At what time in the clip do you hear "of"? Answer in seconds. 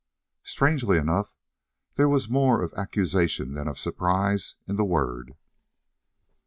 2.63-2.73, 3.67-3.77